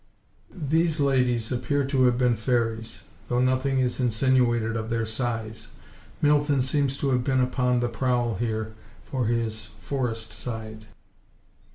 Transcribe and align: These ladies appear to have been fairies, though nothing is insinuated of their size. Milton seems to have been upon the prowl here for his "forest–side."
These 0.67 0.99
ladies 0.99 1.51
appear 1.51 1.83
to 1.85 2.05
have 2.05 2.17
been 2.17 2.35
fairies, 2.35 3.01
though 3.29 3.39
nothing 3.39 3.77
is 3.77 3.99
insinuated 3.99 4.75
of 4.75 4.89
their 4.89 5.05
size. 5.05 5.67
Milton 6.23 6.59
seems 6.59 6.97
to 6.97 7.11
have 7.11 7.23
been 7.23 7.39
upon 7.39 7.81
the 7.81 7.87
prowl 7.87 8.33
here 8.33 8.73
for 9.05 9.27
his 9.27 9.65
"forest–side." 9.79 10.87